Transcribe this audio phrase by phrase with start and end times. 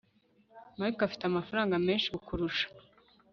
[0.79, 2.65] mark afite amafaranga menshi kukurusha